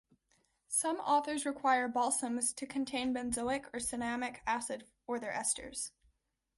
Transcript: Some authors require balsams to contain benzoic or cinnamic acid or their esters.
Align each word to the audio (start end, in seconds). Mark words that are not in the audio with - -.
Some 0.67 0.95
authors 0.95 1.45
require 1.45 1.87
balsams 1.87 2.53
to 2.55 2.65
contain 2.65 3.13
benzoic 3.13 3.67
or 3.71 3.79
cinnamic 3.79 4.39
acid 4.47 4.87
or 5.05 5.19
their 5.19 5.31
esters. 5.31 5.91